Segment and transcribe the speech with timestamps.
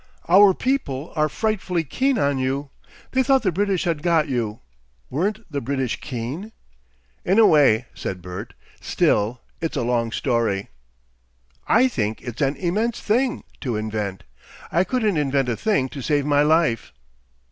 [0.27, 2.71] "Our people are frightfully keen on you.
[3.11, 4.59] They thought the British had got you.
[5.11, 6.53] Weren't the British keen?"
[7.23, 8.55] "In a way," said Bert.
[8.79, 10.69] "Still it's a long story."
[11.67, 14.23] "I think it's an immense thing to invent.
[14.71, 16.91] I couldn't invent a thing to save my life."